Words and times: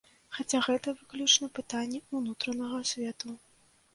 Хаця 0.35 0.59
гэта 0.67 0.93
выключна 1.01 1.49
пытанні 1.59 1.99
ўнутранага 2.19 2.79
свету. 2.93 3.37